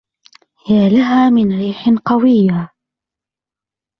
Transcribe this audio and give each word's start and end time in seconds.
يا 0.69 0.89
لها 0.89 1.29
من 1.29 1.57
ريح 1.59 1.89
قوية! 2.05 2.69